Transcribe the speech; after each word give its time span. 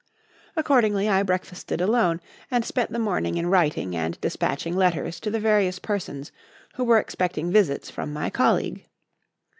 Accordingly, 0.55 1.07
I 1.07 1.21
breakfasted 1.21 1.79
alone, 1.79 2.21
and 2.49 2.65
spent 2.65 2.89
the 2.91 2.97
morning 2.97 3.37
in 3.37 3.45
writing 3.51 3.95
and 3.95 4.19
despatching 4.19 4.75
letters 4.75 5.19
to 5.19 5.29
the 5.29 5.39
various 5.39 5.77
persons 5.77 6.31
who 6.73 6.83
were 6.83 6.97
expecting 6.97 7.51
visits 7.51 7.91
from 7.91 8.11
my 8.11 8.31
colleague. 8.31 8.87